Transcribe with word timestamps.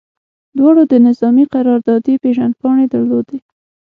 دواړو 0.57 0.83
د 0.91 0.93
نظامي 1.07 1.45
قراردادي 1.53 2.13
پیژندپاڼې 2.23 2.85
درلودې 2.93 3.39